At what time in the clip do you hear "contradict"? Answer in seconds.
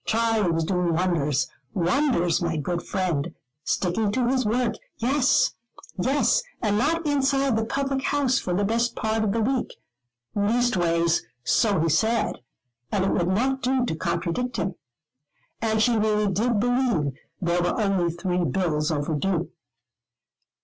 13.95-14.57